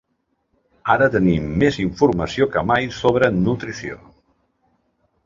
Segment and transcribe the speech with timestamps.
[0.93, 3.99] Ara tenim més informació que mai sobre nutrició.